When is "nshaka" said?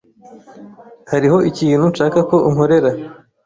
1.91-2.19